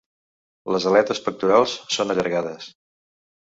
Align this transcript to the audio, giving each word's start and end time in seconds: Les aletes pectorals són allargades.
Les 0.75 0.87
aletes 0.91 1.21
pectorals 1.27 1.75
són 1.97 2.15
allargades. 2.15 2.73